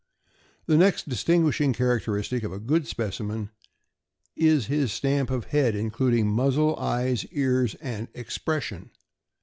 The 0.65 0.77
next 0.77 1.07
distinguishing 1.09 1.73
characteristic 1.73 2.41
of 2.41 2.51
a 2.51 2.57
good 2.59 2.85
speci 2.85 3.23
men 3.23 3.51
is 4.35 4.65
his 4.65 4.91
stamp 4.91 5.29
of 5.29 5.45
head, 5.53 5.75
including 5.75 6.27
muzzle, 6.27 6.75
eyes, 6.77 7.23
ears, 7.31 7.75
and 7.75 8.07
"expression." 8.15 8.89